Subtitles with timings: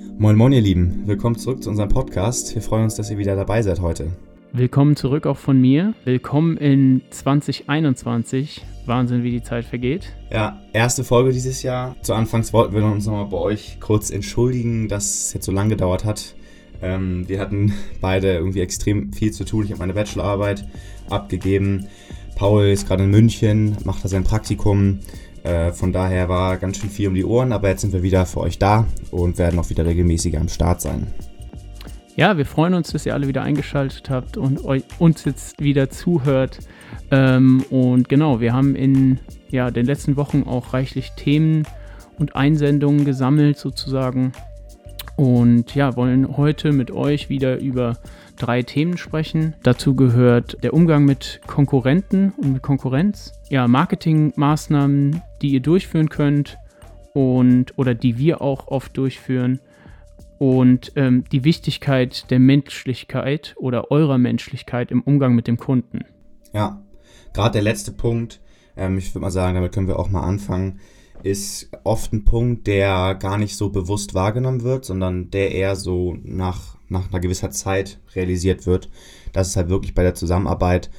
[0.00, 2.54] Moin Moin ihr Lieben, willkommen zurück zu unserem Podcast.
[2.54, 4.12] Wir freuen uns, dass ihr wieder dabei seid heute.
[4.52, 5.94] Willkommen zurück auch von mir.
[6.04, 8.64] Willkommen in 2021.
[8.86, 10.12] Wahnsinn, wie die Zeit vergeht.
[10.30, 11.96] Ja, erste Folge dieses Jahr.
[12.02, 15.70] Zu Anfangs wollten wir uns nochmal bei euch kurz entschuldigen, dass es jetzt so lange
[15.70, 16.34] gedauert hat.
[16.82, 19.64] Ähm, wir hatten beide irgendwie extrem viel zu tun.
[19.64, 20.66] Ich habe meine Bachelorarbeit
[21.08, 21.86] abgegeben.
[22.36, 25.00] Paul ist gerade in München, macht da sein Praktikum.
[25.42, 28.26] Äh, von daher war ganz schön viel um die Ohren, aber jetzt sind wir wieder
[28.26, 31.06] für euch da und werden auch wieder regelmäßiger am Start sein.
[32.16, 35.88] Ja, wir freuen uns, dass ihr alle wieder eingeschaltet habt und euch, uns jetzt wieder
[35.88, 36.58] zuhört.
[37.10, 41.66] Ähm, und genau, wir haben in ja, den letzten Wochen auch reichlich Themen
[42.18, 44.32] und Einsendungen gesammelt sozusagen.
[45.16, 47.96] Und ja, wollen heute mit euch wieder über
[48.36, 49.54] drei Themen sprechen.
[49.62, 56.58] Dazu gehört der Umgang mit Konkurrenten und mit Konkurrenz, ja, Marketingmaßnahmen, die ihr durchführen könnt
[57.14, 59.60] und oder die wir auch oft durchführen
[60.38, 66.00] und ähm, die Wichtigkeit der Menschlichkeit oder eurer Menschlichkeit im Umgang mit dem Kunden.
[66.52, 66.82] Ja,
[67.34, 68.40] gerade der letzte Punkt,
[68.76, 70.80] ähm, ich würde mal sagen, damit können wir auch mal anfangen,
[71.22, 76.16] ist oft ein Punkt, der gar nicht so bewusst wahrgenommen wird, sondern der eher so
[76.22, 78.88] nach, nach einer gewisser Zeit realisiert wird,
[79.32, 80.90] dass es halt wirklich bei der Zusammenarbeit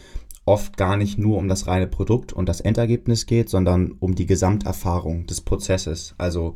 [0.51, 4.25] oft gar nicht nur um das reine Produkt und das Endergebnis geht, sondern um die
[4.25, 6.13] Gesamterfahrung des Prozesses.
[6.17, 6.55] Also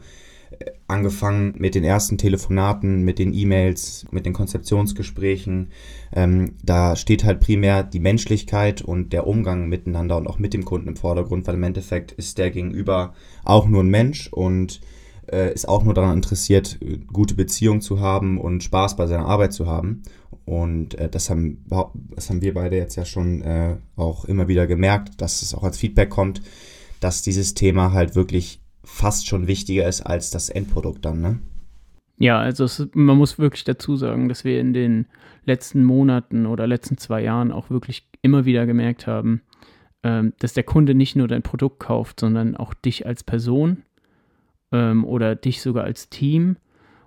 [0.59, 5.69] äh, angefangen mit den ersten Telefonaten, mit den E-Mails, mit den Konzeptionsgesprächen.
[6.13, 10.65] Ähm, da steht halt primär die Menschlichkeit und der Umgang miteinander und auch mit dem
[10.65, 13.13] Kunden im Vordergrund, weil im Endeffekt ist der Gegenüber
[13.45, 14.81] auch nur ein Mensch und
[15.31, 16.79] äh, ist auch nur daran interessiert,
[17.11, 20.03] gute Beziehungen zu haben und Spaß bei seiner Arbeit zu haben.
[20.45, 21.65] Und äh, das, haben,
[22.15, 25.63] das haben wir beide jetzt ja schon äh, auch immer wieder gemerkt, dass es auch
[25.63, 26.41] als Feedback kommt,
[26.99, 31.39] dass dieses Thema halt wirklich fast schon wichtiger ist als das Endprodukt dann, ne?
[32.17, 35.07] Ja, also es, man muss wirklich dazu sagen, dass wir in den
[35.43, 39.41] letzten Monaten oder letzten zwei Jahren auch wirklich immer wieder gemerkt haben,
[40.03, 43.83] ähm, dass der Kunde nicht nur dein Produkt kauft, sondern auch dich als Person
[44.75, 46.57] ähm, oder dich sogar als Team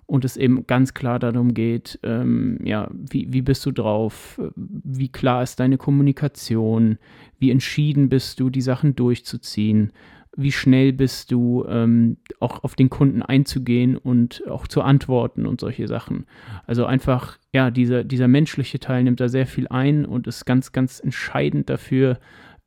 [0.09, 5.09] und es eben ganz klar darum geht, ähm, ja, wie, wie bist du drauf, wie
[5.09, 6.97] klar ist deine Kommunikation,
[7.37, 9.91] wie entschieden bist du, die Sachen durchzuziehen,
[10.35, 15.59] wie schnell bist du, ähm, auch auf den Kunden einzugehen und auch zu antworten und
[15.59, 16.25] solche Sachen.
[16.65, 20.71] Also einfach, ja, dieser, dieser menschliche Teil nimmt da sehr viel ein und ist ganz,
[20.71, 22.19] ganz entscheidend dafür,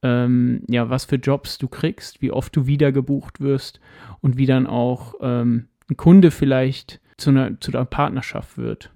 [0.02, 3.80] ähm, ja, was für Jobs du kriegst, wie oft du wieder gebucht wirst
[4.20, 8.90] und wie dann auch ähm, ein Kunde vielleicht zu einer, zu einer Partnerschaft wird.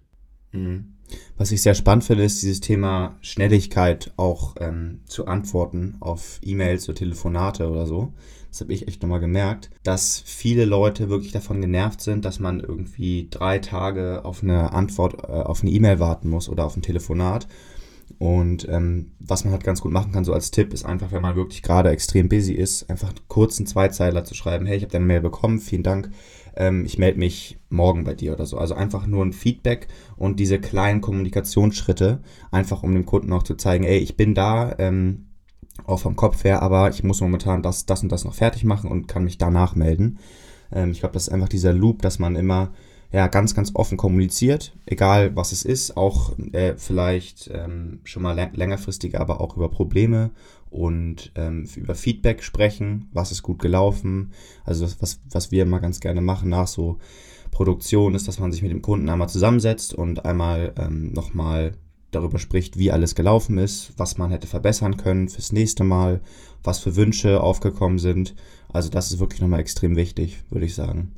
[0.53, 0.93] Mhm.
[1.37, 6.89] Was ich sehr spannend finde, ist dieses Thema Schnelligkeit auch ähm, zu antworten auf E-Mails
[6.89, 8.13] oder Telefonate oder so.
[8.51, 12.61] Das habe ich echt nochmal gemerkt, dass viele Leute wirklich davon genervt sind, dass man
[12.61, 16.83] irgendwie drei Tage auf eine Antwort äh, auf eine E-Mail warten muss oder auf ein
[16.83, 17.47] Telefonat.
[18.19, 21.23] Und ähm, was man halt ganz gut machen kann, so als Tipp, ist einfach, wenn
[21.23, 25.05] man wirklich gerade extrem busy ist, einfach einen Zweizeiler zu schreiben, hey, ich habe deine
[25.05, 26.11] Mail bekommen, vielen Dank,
[26.57, 28.57] ähm, ich melde mich morgen bei dir oder so.
[28.57, 33.55] Also einfach nur ein Feedback und diese kleinen Kommunikationsschritte, einfach um dem Kunden auch zu
[33.55, 35.27] zeigen, ey, ich bin da, ähm,
[35.85, 38.91] auch vom Kopf her, aber ich muss momentan das, das und das noch fertig machen
[38.91, 40.19] und kann mich danach melden.
[40.73, 42.73] Ähm, ich glaube, das ist einfach dieser Loop, dass man immer
[43.17, 48.51] ja, ganz, ganz offen kommuniziert, egal was es ist, auch äh, vielleicht ähm, schon mal
[48.53, 50.33] längerfristig, aber auch über Probleme
[50.69, 54.33] und ähm, über Feedback sprechen, was ist gut gelaufen.
[54.67, 56.99] Also das, was, was wir immer ganz gerne machen nach so
[57.53, 61.73] Produktion ist, dass man sich mit dem Kunden einmal zusammensetzt und einmal ähm, nochmal
[62.11, 66.21] darüber spricht, wie alles gelaufen ist, was man hätte verbessern können fürs nächste Mal,
[66.63, 68.35] was für Wünsche aufgekommen sind.
[68.71, 71.13] Also das ist wirklich nochmal extrem wichtig, würde ich sagen.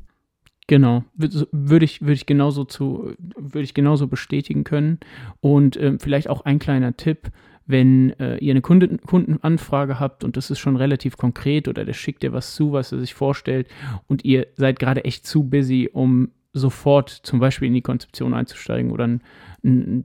[0.69, 4.99] Genau, würde ich, würde ich genauso zu, würde ich genauso bestätigen können.
[5.41, 7.31] Und äh, vielleicht auch ein kleiner Tipp,
[7.67, 11.95] wenn äh, ihr eine Kunde, Kundenanfrage habt und das ist schon relativ konkret oder der
[11.95, 13.69] schickt dir was zu, was er sich vorstellt
[14.07, 18.91] und ihr seid gerade echt zu busy, um sofort zum Beispiel in die Konzeption einzusteigen
[18.91, 19.23] oder einen,
[19.63, 20.05] einen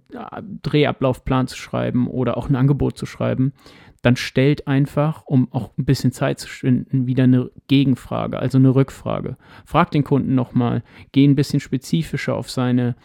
[0.62, 3.54] Drehablaufplan zu schreiben oder auch ein Angebot zu schreiben,
[4.04, 8.76] dann stellt einfach, um auch ein bisschen Zeit zu finden, wieder eine Gegenfrage, also eine
[8.76, 9.38] Rückfrage.
[9.66, 10.84] Frag den Kunden nochmal,
[11.14, 12.96] geh ein bisschen spezifischer auf seine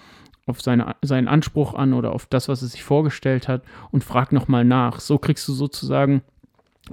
[0.46, 4.32] auf seine, seinen Anspruch an oder auf das, was er sich vorgestellt hat und frag
[4.32, 4.98] nochmal nach.
[4.98, 6.22] So kriegst du sozusagen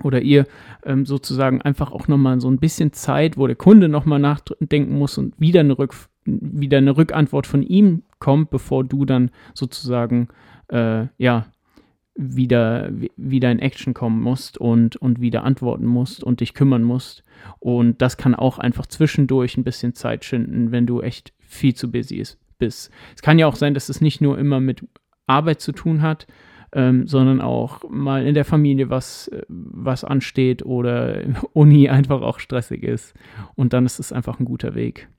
[0.03, 0.45] oder ihr
[0.83, 5.17] ähm, sozusagen einfach auch nochmal so ein bisschen Zeit, wo der Kunde nochmal nachdenken muss
[5.17, 10.27] und wieder eine, Rück, wieder eine Rückantwort von ihm kommt, bevor du dann sozusagen
[10.67, 11.45] äh, ja
[12.15, 17.23] wieder, wieder in Action kommen musst und, und wieder antworten musst und dich kümmern musst.
[17.59, 21.91] Und das kann auch einfach zwischendurch ein bisschen Zeit schinden, wenn du echt viel zu
[21.91, 22.89] busy ist, bist.
[23.15, 24.87] Es kann ja auch sein, dass es nicht nur immer mit
[25.27, 26.25] Arbeit zu tun hat,
[26.71, 31.21] ähm, sondern auch mal in der Familie was, äh, was ansteht oder
[31.53, 33.13] Uni einfach auch stressig ist.
[33.55, 35.09] Und dann ist es einfach ein guter Weg.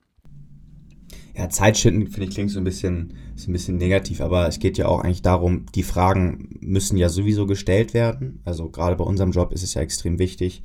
[1.37, 4.79] Ja, Zeitschinden, finde ich, klingt so ein bisschen, ist ein bisschen negativ, aber es geht
[4.79, 8.41] ja auch eigentlich darum, die Fragen müssen ja sowieso gestellt werden.
[8.45, 10.63] Also gerade bei unserem Job ist es ja extrem wichtig,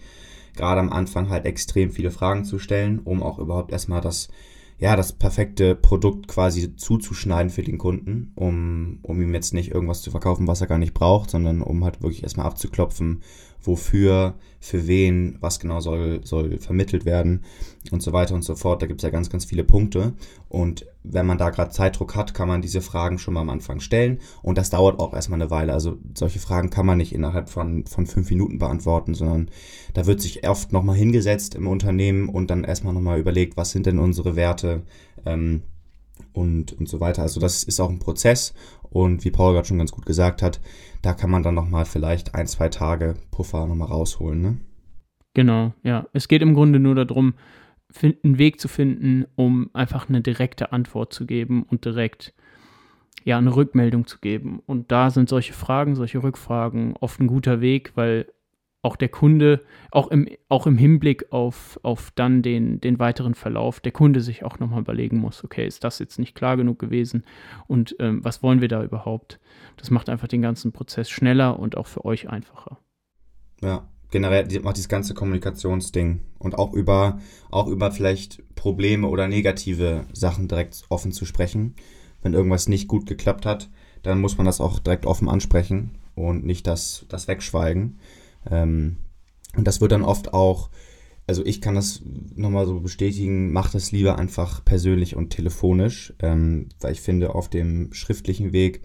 [0.56, 4.30] gerade am Anfang halt extrem viele Fragen zu stellen, um auch überhaupt erstmal das
[4.82, 10.02] ja, das perfekte Produkt quasi zuzuschneiden für den Kunden, um, um ihm jetzt nicht irgendwas
[10.02, 13.22] zu verkaufen, was er gar nicht braucht, sondern um halt wirklich erstmal abzuklopfen,
[13.64, 17.44] wofür, für wen, was genau soll, soll vermittelt werden
[17.90, 18.82] und so weiter und so fort.
[18.82, 20.14] Da gibt es ja ganz, ganz viele Punkte.
[20.50, 23.80] Und wenn man da gerade Zeitdruck hat, kann man diese Fragen schon mal am Anfang
[23.80, 24.20] stellen.
[24.44, 25.74] Und das dauert auch erstmal eine Weile.
[25.74, 29.50] Also solche Fragen kann man nicht innerhalb von, von fünf Minuten beantworten, sondern
[29.94, 33.88] da wird sich oft nochmal hingesetzt im Unternehmen und dann erstmal nochmal überlegt, was sind
[33.88, 34.84] denn unsere Werte.
[35.26, 35.64] Ähm,
[36.34, 37.22] und, und so weiter.
[37.22, 38.54] Also das ist auch ein Prozess
[38.90, 40.60] und wie Paul gerade schon ganz gut gesagt hat,
[41.02, 44.42] da kann man dann nochmal vielleicht ein, zwei Tage Puffer nochmal rausholen.
[44.42, 44.58] Ne?
[45.34, 46.08] Genau, ja.
[46.14, 47.34] Es geht im Grunde nur darum,
[48.02, 52.34] einen Weg zu finden, um einfach eine direkte Antwort zu geben und direkt
[53.24, 54.62] ja eine Rückmeldung zu geben.
[54.66, 58.28] Und da sind solche Fragen, solche Rückfragen oft ein guter Weg, weil
[58.82, 59.62] auch der Kunde,
[59.92, 64.44] auch im, auch im Hinblick auf, auf dann den, den weiteren Verlauf, der Kunde sich
[64.44, 67.24] auch nochmal überlegen muss, okay, ist das jetzt nicht klar genug gewesen
[67.68, 69.40] und ähm, was wollen wir da überhaupt?
[69.78, 72.80] Das macht einfach den ganzen Prozess schneller und auch für euch einfacher.
[73.62, 77.20] Ja, generell macht dieses ganze Kommunikationsding und auch über,
[77.52, 81.76] auch über vielleicht Probleme oder negative Sachen direkt offen zu sprechen.
[82.24, 83.70] Wenn irgendwas nicht gut geklappt hat,
[84.04, 88.00] dann muss man das auch direkt offen ansprechen und nicht das, das wegschweigen.
[88.50, 88.98] Ähm,
[89.56, 90.70] und das wird dann oft auch,
[91.28, 92.02] also ich kann das
[92.36, 97.50] nochmal so bestätigen, macht das lieber einfach persönlich und telefonisch, ähm, weil ich finde, auf
[97.50, 98.82] dem schriftlichen Weg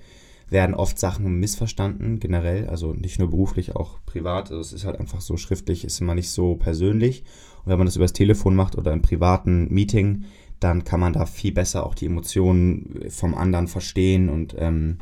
[0.48, 4.50] werden oft Sachen missverstanden, generell, also nicht nur beruflich, auch privat.
[4.50, 7.24] Also es ist halt einfach so schriftlich, ist immer nicht so persönlich.
[7.64, 10.24] Und wenn man das übers Telefon macht oder im privaten Meeting,
[10.60, 14.98] dann kann man da viel besser auch die Emotionen vom anderen verstehen und ähm,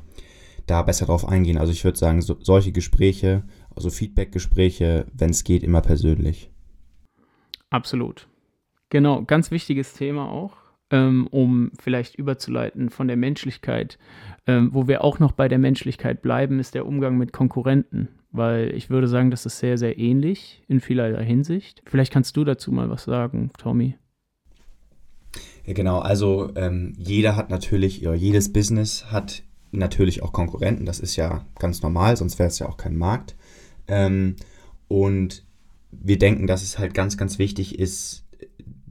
[0.67, 1.59] da besser drauf eingehen.
[1.59, 3.45] Also ich würde sagen, so, solche Gespräche
[3.77, 6.51] also Feedback-Gespräche, wenn es geht, immer persönlich.
[7.71, 8.29] Absolut.
[8.91, 10.53] Genau, ganz wichtiges Thema auch,
[10.91, 13.99] ähm, um vielleicht überzuleiten von der Menschlichkeit.
[14.47, 18.09] Ähm, wo wir auch noch bei der Menschlichkeit bleiben, ist der Umgang mit Konkurrenten.
[18.31, 21.83] Weil ich würde sagen, das ist sehr, sehr ähnlich in vielerlei Hinsicht.
[21.87, 23.97] Vielleicht kannst du dazu mal was sagen, Tommy.
[25.65, 26.01] Ja, genau.
[26.01, 29.43] Also ähm, jeder hat natürlich, ja, jedes Business hat
[29.73, 30.87] natürlich auch Konkurrenten.
[30.87, 33.35] Das ist ja ganz normal, sonst wäre es ja auch kein Markt.
[33.89, 34.37] Ähm,
[34.89, 35.45] und
[35.91, 38.25] wir denken, dass es halt ganz, ganz wichtig ist,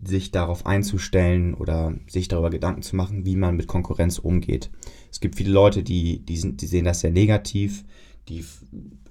[0.06, 4.70] sich darauf einzustellen oder sich darüber Gedanken zu machen, wie man mit Konkurrenz umgeht.
[5.12, 7.86] Es gibt viele Leute, die, die, sind, die sehen das sehr negativ,
[8.28, 8.44] die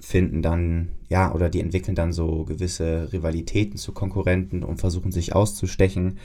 [0.00, 5.34] finden dann, ja, oder die entwickeln dann so gewisse Rivalitäten zu Konkurrenten und versuchen sich
[5.34, 6.18] auszustechen.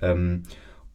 [0.00, 0.42] Ähm,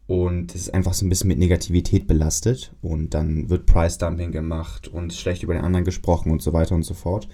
[0.07, 4.31] und es ist einfach so ein bisschen mit Negativität belastet und dann wird Price Dumping
[4.31, 7.27] gemacht und schlecht über den anderen gesprochen und so weiter und so fort.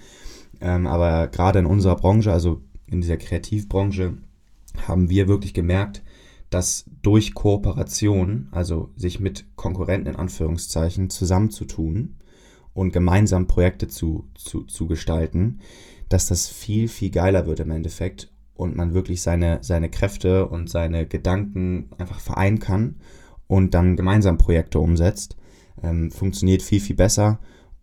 [0.60, 4.18] Ähm, aber gerade in unserer Branche, also in dieser Kreativbranche,
[4.86, 6.02] haben wir wirklich gemerkt,
[6.50, 12.16] dass durch Kooperation, also sich mit Konkurrenten in Anführungszeichen zusammenzutun
[12.74, 15.60] und gemeinsam Projekte zu, zu, zu gestalten,
[16.08, 20.70] dass das viel, viel geiler wird im Endeffekt und man wirklich seine, seine Kräfte und
[20.70, 22.96] seine Gedanken einfach vereinen kann
[23.46, 25.36] und dann gemeinsam Projekte umsetzt.
[25.82, 27.40] Ähm, funktioniert viel, viel besser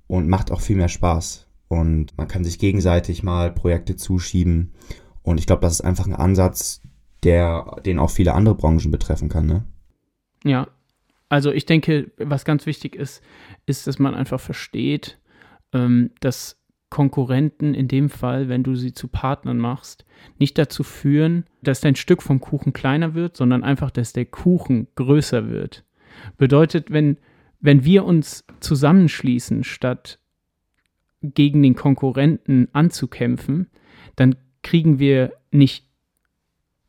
[0.08, 4.74] und macht auch viel mehr Spaß und man kann sich gegenseitig mal Projekte zuschieben.
[5.24, 6.82] Und ich glaube, das ist einfach ein Ansatz,
[7.24, 9.46] der den auch viele andere Branchen betreffen kann.
[9.46, 9.64] Ne?
[10.44, 10.68] Ja,
[11.30, 13.22] also ich denke, was ganz wichtig ist,
[13.66, 15.20] ist, dass man einfach versteht,
[15.72, 20.04] ähm, dass Konkurrenten in dem Fall, wenn du sie zu Partnern machst,
[20.40, 24.88] nicht dazu führen, dass dein Stück vom Kuchen kleiner wird, sondern einfach, dass der Kuchen
[24.96, 25.86] größer wird.
[26.38, 27.18] Bedeutet, wenn,
[27.62, 30.20] wenn wir uns zusammenschließen, statt
[31.22, 33.68] gegen den Konkurrenten anzukämpfen,
[34.16, 35.86] dann kriegen wir nicht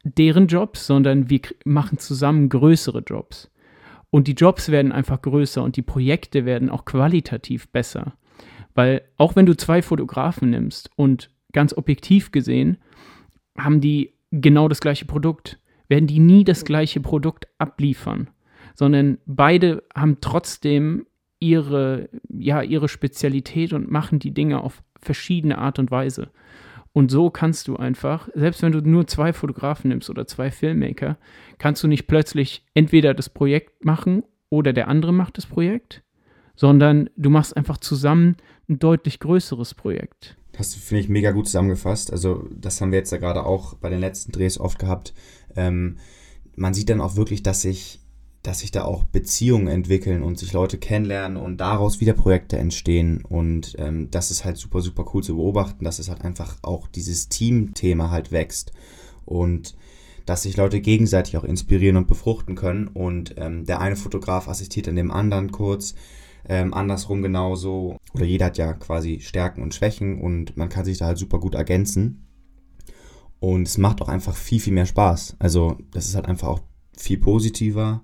[0.05, 3.51] deren Jobs, sondern wir machen zusammen größere Jobs.
[4.11, 8.15] Und die Jobs werden einfach größer und die Projekte werden auch qualitativ besser.
[8.75, 12.79] Weil auch wenn du zwei Fotografen nimmst und ganz objektiv gesehen
[13.57, 15.59] haben die genau das gleiche Produkt,
[15.89, 18.31] werden die nie das gleiche Produkt abliefern,
[18.75, 21.07] sondern beide haben trotzdem
[21.43, 26.31] ihre, ja, ihre Spezialität und machen die Dinge auf verschiedene Art und Weise.
[26.93, 31.17] Und so kannst du einfach, selbst wenn du nur zwei Fotografen nimmst oder zwei Filmmaker,
[31.59, 36.03] kannst du nicht plötzlich entweder das Projekt machen oder der andere macht das Projekt,
[36.55, 38.37] sondern du machst einfach zusammen
[38.69, 40.37] ein deutlich größeres Projekt.
[40.57, 42.13] Hast du, finde ich, mega gut zusammengefasst.
[42.13, 45.15] Also, das haben wir jetzt ja gerade auch bei den letzten Drehs oft gehabt.
[45.57, 45.97] Ähm,
[46.57, 48.02] man sieht dann auch wirklich, dass sich,
[48.43, 53.25] dass sich da auch Beziehungen entwickeln und sich Leute kennenlernen und daraus wieder Projekte entstehen.
[53.25, 56.89] Und ähm, das ist halt super, super cool zu beobachten, dass es halt einfach auch
[56.89, 58.73] dieses Team-Thema halt wächst.
[59.25, 59.77] Und
[60.27, 62.89] dass sich Leute gegenseitig auch inspirieren und befruchten können.
[62.89, 65.95] Und ähm, der eine Fotograf assistiert dann dem anderen kurz
[66.49, 67.97] ähm, andersrum genauso.
[68.13, 71.39] Oder jeder hat ja quasi Stärken und Schwächen und man kann sich da halt super
[71.39, 72.27] gut ergänzen.
[73.41, 75.37] Und es macht auch einfach viel, viel mehr Spaß.
[75.39, 76.61] Also das ist halt einfach auch
[76.97, 78.03] viel positiver.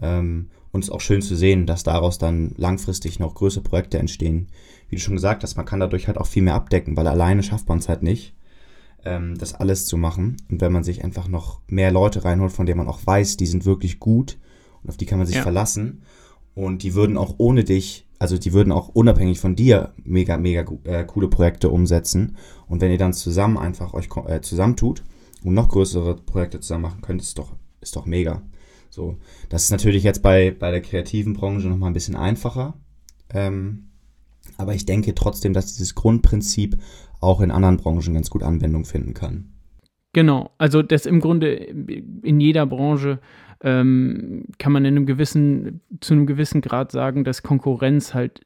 [0.00, 3.98] Ähm, und es ist auch schön zu sehen, dass daraus dann langfristig noch größere Projekte
[3.98, 4.48] entstehen.
[4.88, 7.42] Wie du schon gesagt hast, man kann dadurch halt auch viel mehr abdecken, weil alleine
[7.42, 8.34] schafft man es halt nicht,
[9.04, 10.36] ähm, das alles zu machen.
[10.48, 13.46] Und wenn man sich einfach noch mehr Leute reinholt, von denen man auch weiß, die
[13.46, 14.38] sind wirklich gut
[14.82, 15.42] und auf die kann man sich ja.
[15.42, 16.02] verlassen
[16.54, 20.64] und die würden auch ohne dich, also die würden auch unabhängig von dir mega, mega
[20.84, 22.36] äh, coole Projekte umsetzen.
[22.68, 25.02] Und wenn ihr dann zusammen einfach euch äh, zusammentut
[25.42, 28.42] und noch größere Projekte zusammen machen könnt, ist doch, ist doch mega.
[28.90, 29.18] So,
[29.48, 32.74] das ist natürlich jetzt bei, bei der kreativen Branche nochmal ein bisschen einfacher.
[33.32, 33.90] Ähm,
[34.56, 36.76] aber ich denke trotzdem, dass dieses Grundprinzip
[37.20, 39.52] auch in anderen Branchen ganz gut Anwendung finden kann.
[40.12, 43.20] Genau, also das im Grunde in jeder Branche
[43.60, 48.40] ähm, kann man in einem gewissen, zu einem gewissen Grad sagen, dass Konkurrenz halt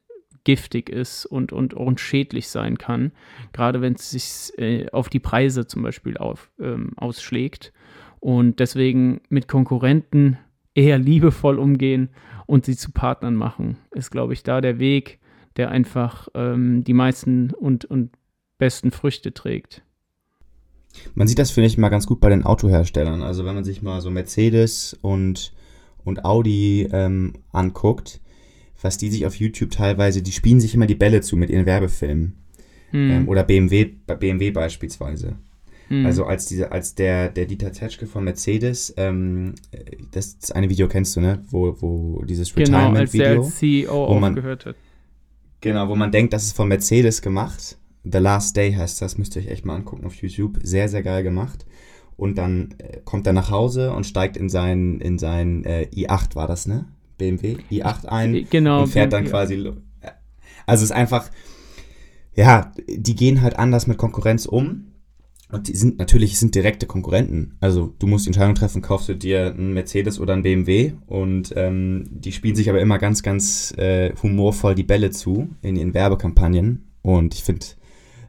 [0.44, 3.12] giftig ist und, und, und schädlich sein kann,
[3.52, 7.72] gerade wenn es sich äh, auf die Preise zum Beispiel auf, ähm, ausschlägt.
[8.24, 10.38] Und deswegen mit Konkurrenten
[10.74, 12.08] eher liebevoll umgehen
[12.46, 15.18] und sie zu Partnern machen, ist, glaube ich, da der Weg,
[15.58, 18.12] der einfach ähm, die meisten und, und
[18.56, 19.82] besten Früchte trägt.
[21.14, 23.20] Man sieht das, finde ich, mal ganz gut bei den Autoherstellern.
[23.20, 25.52] Also wenn man sich mal so Mercedes und,
[26.02, 28.22] und Audi ähm, anguckt,
[28.80, 31.66] was die sich auf YouTube teilweise, die spielen sich immer die Bälle zu mit ihren
[31.66, 32.38] Werbefilmen.
[32.88, 33.10] Hm.
[33.10, 35.36] Ähm, oder BMW, BMW beispielsweise.
[35.88, 36.06] Hm.
[36.06, 39.54] Also als diese, als der, der Dieter Zetschke von Mercedes, ähm,
[40.10, 41.42] das, das eine Video kennst du, ne?
[41.48, 42.94] Wo, wo dieses Retirement-Video.
[42.94, 44.76] Genau, als der als CEO wo man, aufgehört hat.
[45.60, 49.34] Genau, wo man denkt, das ist von Mercedes gemacht The Last Day heißt das, müsst
[49.34, 50.58] ihr euch echt mal angucken auf YouTube.
[50.62, 51.64] Sehr, sehr geil gemacht.
[52.16, 56.36] Und dann äh, kommt er nach Hause und steigt in sein, in sein äh, i8
[56.36, 56.86] war das, ne?
[57.16, 59.72] BMW i8 ein genau, und fährt dann quasi.
[60.66, 61.30] Also es ist einfach,
[62.34, 64.92] ja, die gehen halt anders mit Konkurrenz um.
[65.50, 67.56] Und die sind natürlich sind direkte Konkurrenten.
[67.60, 71.52] Also du musst die Entscheidung treffen, kaufst du dir einen Mercedes oder einen BMW und
[71.56, 75.94] ähm, die spielen sich aber immer ganz, ganz äh, humorvoll die Bälle zu in ihren
[75.94, 76.90] Werbekampagnen.
[77.02, 77.66] Und ich finde,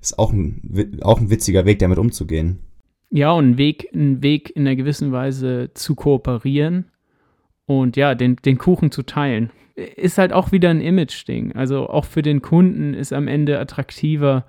[0.01, 2.59] ist auch ein, auch ein witziger Weg, damit umzugehen.
[3.09, 6.85] Ja, und ein Weg, ein Weg in einer gewissen Weise zu kooperieren
[7.65, 9.51] und ja, den, den Kuchen zu teilen.
[9.75, 11.53] Ist halt auch wieder ein Image-Ding.
[11.53, 14.45] Also auch für den Kunden ist am Ende attraktiver,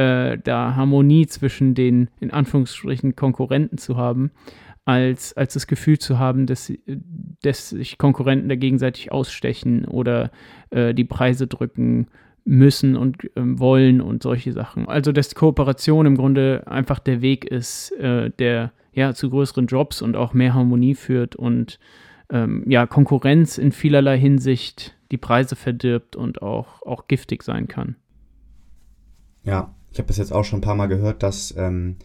[0.00, 4.30] äh, da Harmonie zwischen den, in Anführungsstrichen, Konkurrenten zu haben,
[4.86, 6.72] als, als das Gefühl zu haben, dass,
[7.42, 10.30] dass sich Konkurrenten da gegenseitig ausstechen oder
[10.70, 12.06] äh, die Preise drücken
[12.46, 14.88] müssen und ähm, wollen und solche Sachen.
[14.88, 20.00] Also dass Kooperation im Grunde einfach der Weg ist, äh, der ja zu größeren Jobs
[20.00, 21.78] und auch mehr Harmonie führt und
[22.30, 27.96] ähm, ja Konkurrenz in vielerlei Hinsicht die Preise verdirbt und auch, auch giftig sein kann.
[29.44, 31.96] Ja, ich habe das jetzt auch schon ein paar Mal gehört, dass, ähm,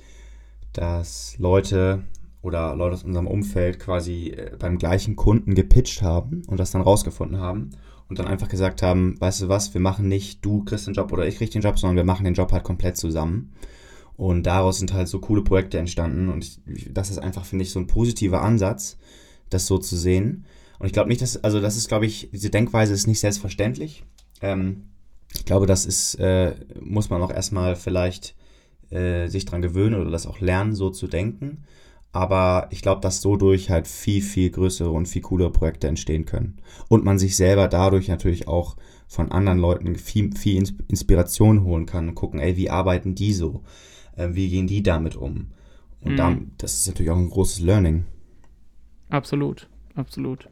[0.74, 2.04] dass Leute
[2.42, 6.82] oder Leute aus unserem Umfeld quasi äh, beim gleichen Kunden gepitcht haben und das dann
[6.82, 7.72] rausgefunden haben
[8.08, 11.12] und dann einfach gesagt haben, weißt du was, wir machen nicht, du kriegst den Job
[11.12, 13.54] oder ich krieg den Job, sondern wir machen den Job halt komplett zusammen.
[14.18, 17.72] Und daraus sind halt so coole Projekte entstanden und ich, das ist einfach, finde ich,
[17.72, 18.98] so ein positiver Ansatz,
[19.50, 20.46] das so zu sehen.
[20.80, 24.04] Und ich glaube nicht, dass, also das ist, glaube ich, diese Denkweise ist nicht selbstverständlich.
[24.42, 24.84] Ähm,
[25.36, 28.36] ich glaube, das ist, äh, muss man auch erstmal vielleicht
[28.90, 31.64] äh, sich dran gewöhnen oder das auch lernen, so zu denken.
[32.12, 36.26] Aber ich glaube, dass so durch halt viel, viel größere und viel coolere Projekte entstehen
[36.26, 36.60] können.
[36.88, 38.78] Und man sich selber dadurch natürlich auch
[39.08, 43.64] von anderen Leuten viel, viel Inspiration holen kann und gucken, ey, wie arbeiten die so?
[44.16, 45.48] Äh, wie gehen die damit um?
[46.00, 46.18] Und mhm.
[46.18, 48.06] da, das ist natürlich auch ein großes Learning.
[49.10, 50.48] Absolut, absolut.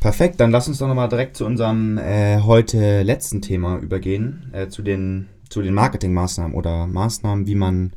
[0.00, 4.68] Perfekt, dann lass uns doch nochmal direkt zu unserem äh, heute letzten Thema übergehen, äh,
[4.68, 7.92] zu den, zu den Marketingmaßnahmen oder Maßnahmen, wie man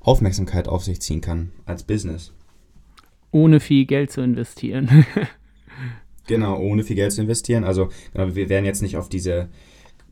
[0.00, 2.32] Aufmerksamkeit auf sich ziehen kann als Business.
[3.30, 5.06] Ohne viel Geld zu investieren.
[6.26, 7.64] genau, ohne viel Geld zu investieren.
[7.64, 9.48] Also genau, wir werden jetzt nicht auf diese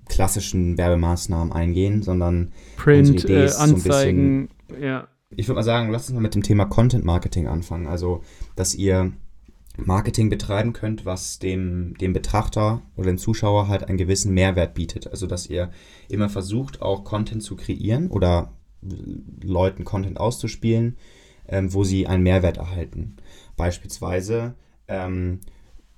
[0.08, 5.08] klassischen Werbemaßnahmen eingehen, sondern Print, äh, Anzeigen, so ja.
[5.34, 7.86] Ich würde mal sagen, lass uns mal mit dem Thema Content Marketing anfangen.
[7.86, 8.22] Also,
[8.54, 9.12] dass ihr
[9.76, 15.08] Marketing betreiben könnt, was dem, dem Betrachter oder dem Zuschauer halt einen gewissen Mehrwert bietet.
[15.08, 15.70] Also dass ihr
[16.08, 18.52] immer versucht, auch Content zu kreieren oder
[19.42, 20.96] Leuten Content auszuspielen,
[21.48, 23.16] ähm, wo sie einen Mehrwert erhalten.
[23.56, 24.54] Beispielsweise
[24.88, 25.40] ähm,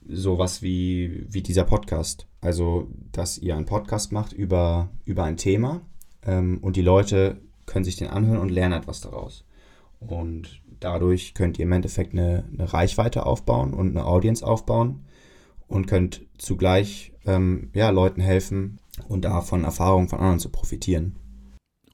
[0.06, 2.26] sowas wie, wie dieser Podcast.
[2.40, 5.80] Also, dass ihr einen Podcast macht über, über ein Thema
[6.22, 9.44] ähm, und die Leute können sich den anhören und lernen etwas daraus.
[10.00, 15.04] Und dadurch könnt ihr im Endeffekt eine, eine Reichweite aufbauen und eine Audience aufbauen
[15.66, 21.16] und könnt zugleich ähm, ja, Leuten helfen und davon Erfahrungen von anderen zu profitieren.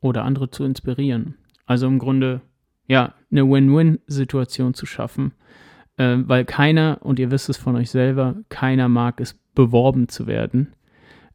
[0.01, 1.37] Oder andere zu inspirieren.
[1.67, 2.43] Also im Grunde,
[2.87, 5.33] ja, eine Win-Win-Situation zu schaffen
[6.01, 10.27] äh, weil keiner, und ihr wisst es von euch selber, keiner mag es, beworben zu
[10.27, 10.73] werden.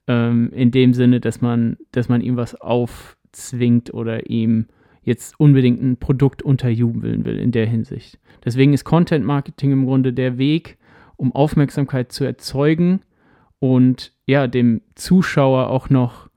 [0.08, 4.66] Ähm, in dem Sinne, dass man, dass man ihm was aufzwingt oder ihm
[5.06, 8.20] jetzt unbedingt ein Produkt unterjubeln will in der Hinsicht.
[8.44, 10.78] Deswegen ist Content Marketing im Grunde der Weg,
[11.16, 13.02] um Aufmerksamkeit zu erzeugen
[13.60, 16.30] und ja, dem Zuschauer auch noch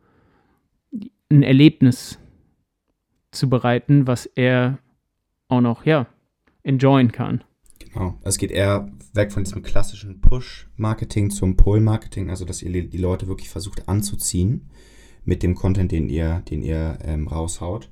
[1.30, 2.18] ein Erlebnis
[3.32, 4.78] zu bereiten, was er
[5.48, 6.06] auch noch, ja,
[6.62, 7.42] enjoyen kann.
[7.78, 8.18] Genau.
[8.22, 13.28] Es geht eher weg von diesem klassischen Push-Marketing zum Pull-Marketing, also dass ihr die Leute
[13.28, 14.70] wirklich versucht anzuziehen
[15.24, 17.90] mit dem Content, den ihr, den ihr ähm, raushaut.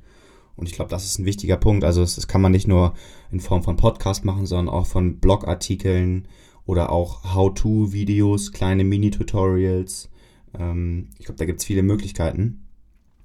[0.56, 1.84] Und ich glaube, das ist ein wichtiger Punkt.
[1.84, 2.94] Also das, das, kann man nicht nur
[3.30, 6.28] in Form von Podcast machen, sondern auch von Blogartikeln
[6.64, 10.10] oder auch How-to-Videos, kleine Mini-Tutorials.
[10.58, 12.62] Ähm, ich glaube, da gibt es viele Möglichkeiten.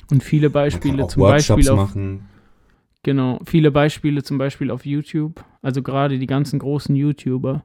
[0.09, 2.25] Und viele Beispiele zum Workshops Beispiel auf, machen.
[3.03, 7.63] Genau, viele Beispiele zum Beispiel auf YouTube, also gerade die ganzen großen YouTuber.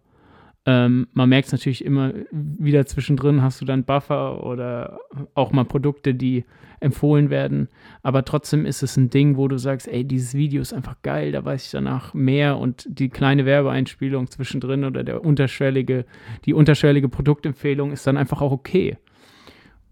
[0.69, 4.99] Ähm, man merkt es natürlich immer wieder zwischendrin, hast du dann Buffer oder
[5.35, 6.45] auch mal Produkte, die
[6.81, 7.69] empfohlen werden.
[8.03, 11.33] Aber trotzdem ist es ein Ding, wo du sagst, ey, dieses Video ist einfach geil,
[11.33, 16.05] da weiß ich danach mehr und die kleine Werbeeinspielung zwischendrin oder der unterschwellige,
[16.45, 18.99] die unterschwellige Produktempfehlung ist dann einfach auch okay.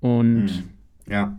[0.00, 0.64] Und hm.
[1.08, 1.38] ja.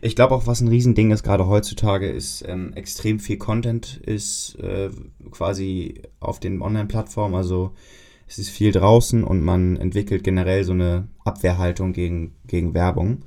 [0.00, 4.56] Ich glaube auch, was ein Riesending ist, gerade heutzutage, ist ähm, extrem viel Content ist
[4.60, 4.90] äh,
[5.30, 7.34] quasi auf den Online-Plattformen.
[7.34, 7.74] Also
[8.28, 13.22] es ist viel draußen und man entwickelt generell so eine Abwehrhaltung gegen, gegen Werbung.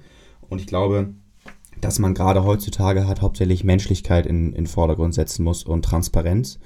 [0.48, 1.14] Und ich glaube,
[1.82, 6.60] dass man gerade heutzutage hat hauptsächlich Menschlichkeit in, in Vordergrund setzen muss und Transparenz.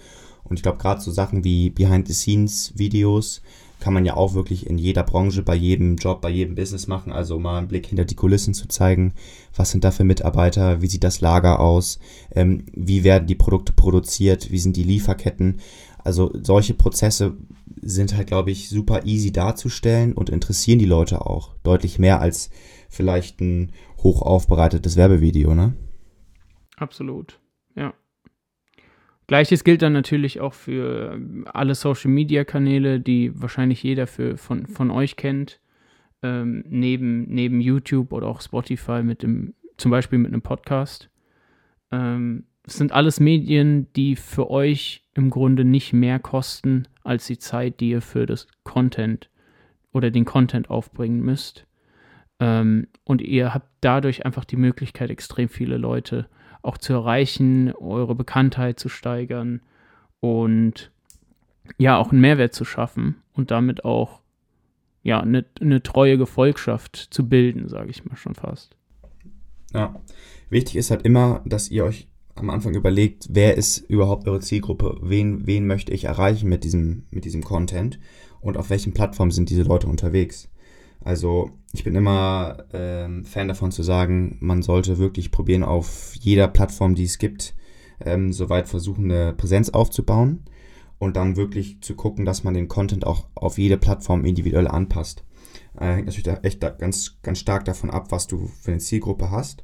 [0.44, 3.42] Und ich glaube, gerade so Sachen wie Behind-the-Scenes-Videos,
[3.80, 7.12] kann man ja auch wirklich in jeder Branche, bei jedem Job, bei jedem Business machen.
[7.12, 9.14] Also mal einen Blick hinter die Kulissen zu zeigen,
[9.56, 12.00] was sind da für Mitarbeiter, wie sieht das Lager aus,
[12.34, 15.60] ähm, wie werden die Produkte produziert, wie sind die Lieferketten.
[16.06, 17.36] Also solche Prozesse
[17.82, 22.52] sind halt, glaube ich, super easy darzustellen und interessieren die Leute auch deutlich mehr als
[22.90, 25.74] vielleicht ein hoch aufbereitetes Werbevideo, ne?
[26.78, 27.40] Absolut,
[27.76, 27.94] ja.
[29.28, 34.92] Gleiches gilt dann natürlich auch für ähm, alle Social-Media-Kanäle, die wahrscheinlich jeder für, von, von
[34.92, 35.60] euch kennt,
[36.22, 41.10] ähm, neben, neben YouTube oder auch Spotify mit dem, zum Beispiel mit einem Podcast.
[41.92, 47.38] Ähm, es sind alles Medien, die für euch im Grunde nicht mehr kosten als die
[47.38, 49.30] Zeit, die ihr für das Content
[49.92, 51.68] oder den Content aufbringen müsst.
[52.40, 56.28] Ähm, und ihr habt dadurch einfach die Möglichkeit, extrem viele Leute
[56.64, 59.62] auch zu erreichen, eure Bekanntheit zu steigern
[60.20, 60.92] und
[61.78, 64.22] ja, auch einen Mehrwert zu schaffen und damit auch
[65.04, 68.76] ja, eine, eine treue Gefolgschaft zu bilden, sage ich mal schon fast.
[69.72, 69.96] Ja,
[70.50, 74.98] wichtig ist halt immer, dass ihr euch am Anfang überlegt, wer ist überhaupt eure Zielgruppe,
[75.02, 78.00] wen, wen möchte ich erreichen mit diesem, mit diesem Content
[78.42, 80.50] und auf welchen Plattformen sind diese Leute unterwegs.
[81.02, 86.48] Also ich bin immer ähm, Fan davon zu sagen, man sollte wirklich probieren, auf jeder
[86.48, 87.56] Plattform, die es gibt,
[88.04, 90.46] ähm, soweit versuchen, eine Präsenz aufzubauen
[90.98, 95.24] und dann wirklich zu gucken, dass man den Content auch auf jede Plattform individuell anpasst.
[95.80, 98.80] Äh, hängt natürlich da echt da ganz, ganz stark davon ab, was du für eine
[98.80, 99.64] Zielgruppe hast.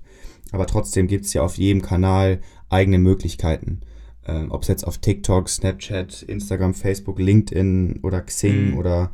[0.51, 3.81] Aber trotzdem gibt es ja auf jedem Kanal eigene Möglichkeiten.
[4.25, 8.77] Äh, Ob es jetzt auf TikTok, Snapchat, Instagram, Facebook, LinkedIn oder Xing mhm.
[8.77, 9.11] oder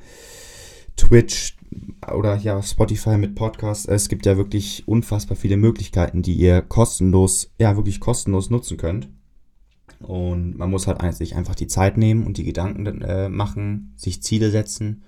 [0.95, 1.57] Twitch,
[2.13, 3.85] oder ja, Spotify mit Podcasts.
[3.85, 9.09] Es gibt ja wirklich unfassbar viele Möglichkeiten, die ihr kostenlos, ja, wirklich kostenlos nutzen könnt.
[9.99, 14.21] Und man muss halt sich einfach die Zeit nehmen und die Gedanken äh, machen, sich
[14.21, 15.03] Ziele setzen.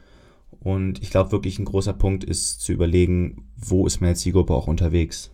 [0.59, 4.67] Und ich glaube wirklich ein großer Punkt ist zu überlegen, wo ist meine Zielgruppe auch
[4.67, 5.31] unterwegs.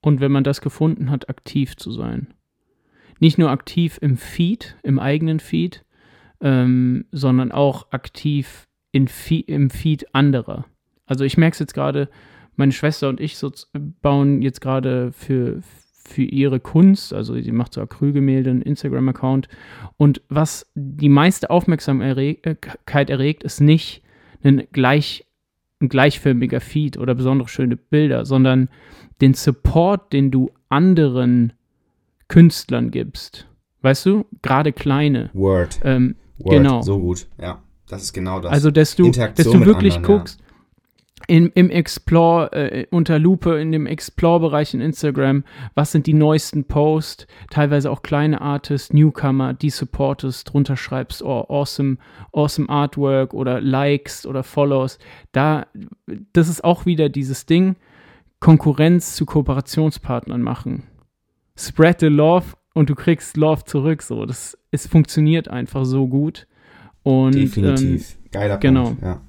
[0.00, 2.28] Und wenn man das gefunden hat, aktiv zu sein.
[3.18, 5.84] Nicht nur aktiv im Feed, im eigenen Feed,
[6.40, 9.08] ähm, sondern auch aktiv in
[9.46, 10.64] im Feed anderer.
[11.06, 12.08] Also ich merke es jetzt gerade,
[12.56, 13.50] meine Schwester und ich so
[14.00, 15.60] bauen jetzt gerade für,
[16.04, 17.12] für ihre Kunst.
[17.12, 19.48] Also sie macht so Acrylgemälde, einen Instagram-Account.
[19.96, 24.02] Und was die meiste Aufmerksamkeit erregt, ist nicht
[24.42, 25.26] ein, gleich,
[25.80, 28.68] ein gleichförmiger Feed oder besonders schöne Bilder, sondern
[29.20, 31.52] den Support, den du anderen
[32.28, 33.48] Künstlern gibst.
[33.82, 34.26] Weißt du?
[34.42, 35.30] Gerade kleine.
[35.32, 35.80] Word.
[35.84, 36.56] Ähm, Word.
[36.56, 36.82] genau.
[36.82, 37.26] So gut.
[37.40, 38.52] Ja, das ist genau das.
[38.52, 40.24] Also, dass du, dass du wirklich anderen, ja.
[41.26, 46.64] In, im Explore, äh, unter Lupe, in dem Explore-Bereich in Instagram, was sind die neuesten
[46.64, 51.98] Posts, teilweise auch kleine Artists, Newcomer, die supportest, drunter schreibst, oh, awesome,
[52.32, 54.98] awesome Artwork oder Likes oder Follows.
[55.32, 55.66] Da,
[56.32, 57.76] das ist auch wieder dieses Ding,
[58.40, 60.84] Konkurrenz zu Kooperationspartnern machen.
[61.56, 64.02] Spread the love und du kriegst Love zurück.
[64.02, 66.46] So, das, es funktioniert einfach so gut.
[67.02, 68.18] Und, Definitiv.
[68.30, 68.84] Geiler genau.
[68.84, 69.02] Punkt.
[69.02, 69.12] Ja.
[69.12, 69.20] Ähm,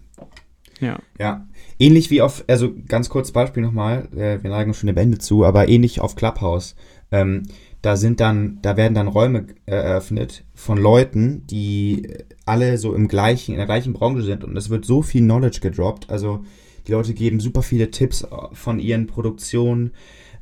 [0.82, 0.99] ja.
[1.19, 1.47] Ja,
[1.82, 5.44] ähnlich wie auf, also ganz kurz Beispiel nochmal, äh, wir neigen schon dem Ende zu,
[5.44, 6.76] aber ähnlich auf Clubhouse.
[7.12, 7.44] Ähm,
[7.82, 12.08] da sind dann, da werden dann Räume äh, eröffnet von Leuten, die
[12.46, 15.60] alle so im gleichen, in der gleichen Branche sind und es wird so viel Knowledge
[15.62, 16.10] gedroppt.
[16.10, 16.41] Also
[16.88, 19.91] die Leute geben super viele Tipps von ihren Produktionen,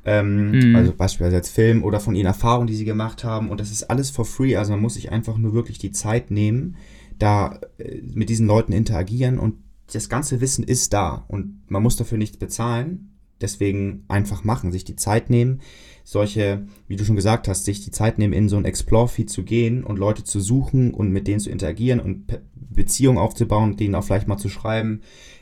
[0.05, 0.75] ähm, Mhm.
[0.75, 3.83] also beispielsweise als Film oder von ihren Erfahrungen, die sie gemacht haben und das ist
[3.89, 4.55] alles for free.
[4.57, 6.75] Also man muss sich einfach nur wirklich die Zeit nehmen,
[7.19, 9.55] da äh, mit diesen Leuten interagieren und
[9.93, 13.05] das ganze Wissen ist da und man muss dafür nichts bezahlen.
[13.41, 15.61] Deswegen einfach machen, sich die Zeit nehmen,
[16.03, 19.43] solche, wie du schon gesagt hast, sich die Zeit nehmen, in so ein Explore-Feed zu
[19.43, 22.25] gehen und Leute zu suchen und mit denen zu interagieren und
[22.55, 25.01] Beziehungen aufzubauen, denen auch vielleicht mal zu schreiben,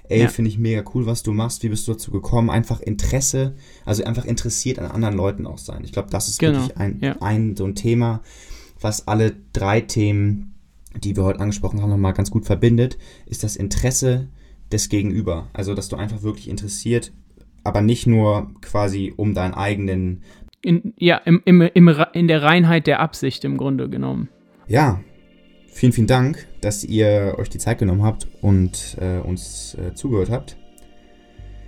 [0.10, 0.28] ey, Ja.
[0.28, 2.52] finde ich mega cool, was du machst, wie bist du dazu gekommen?
[2.52, 5.84] Einfach Interesse, also einfach interessiert an anderen Leuten auch sein.
[5.84, 7.16] Ich glaube, das ist Genau, wirklich ein, ja.
[7.20, 8.22] ein so ein Thema,
[8.80, 10.54] was alle drei Themen,
[11.04, 14.28] die wir heute angesprochen haben, nochmal ganz gut verbindet, ist das Interesse
[14.72, 15.50] des Gegenüber.
[15.54, 17.12] Also, dass du einfach wirklich interessiert,
[17.64, 20.24] aber nicht nur quasi um deinen eigenen,
[20.62, 24.30] In, ja, im, im, im, in der Reinheit der Absicht im Grunde genommen.
[24.68, 25.02] ja,
[25.68, 30.32] vielen, vielen Dank, dass ihr euch die Zeit genommen habt und äh, uns äh, zugehört
[30.32, 30.58] habt.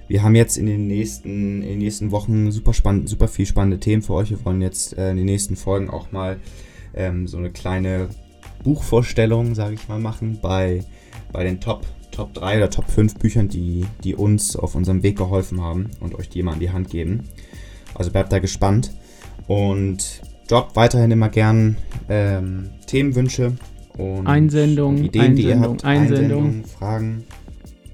[0.08, 3.80] Wir haben jetzt in den nächsten, in den nächsten Wochen super spannend, super viel spannende
[3.80, 4.32] Themen für euch.
[4.32, 6.40] Wir wollen jetzt äh, in den nächsten Folgen auch mal
[6.96, 8.10] ähm, so eine kleine
[8.64, 10.84] Buchvorstellung, sage ich mal, machen bei,
[11.32, 11.86] bei den Top,
[12.20, 16.16] Top 3 oder Top 5 Büchern, die, die uns auf unserem Weg geholfen haben und
[16.16, 17.24] euch die mal an die Hand geben.
[17.96, 18.92] Also bleibt da gespannt
[19.48, 21.78] und droppt weiterhin immer gern
[22.10, 23.54] ähm, Themenwünsche
[23.98, 26.44] und Einsendungen, und Ideen, die ihr Einsendung, habt, Einsendung.
[26.44, 27.24] Einsendungen, Fragen.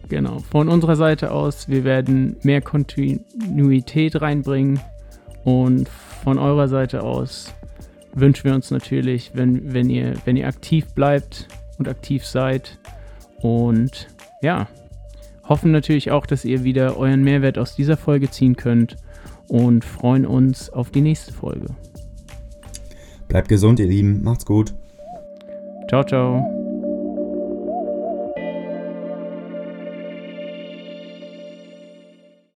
[0.09, 0.39] Genau.
[0.39, 4.79] Von unserer Seite aus, wir werden mehr Kontinuität reinbringen.
[5.43, 5.87] Und
[6.23, 7.53] von eurer Seite aus
[8.15, 12.79] wünschen wir uns natürlich, wenn, wenn, ihr, wenn ihr aktiv bleibt und aktiv seid.
[13.41, 14.07] Und
[14.41, 14.67] ja,
[15.47, 18.97] hoffen natürlich auch, dass ihr wieder euren Mehrwert aus dieser Folge ziehen könnt
[19.47, 21.67] und freuen uns auf die nächste Folge.
[23.27, 24.23] Bleibt gesund, ihr Lieben.
[24.23, 24.73] Macht's gut.
[25.87, 26.64] Ciao, ciao.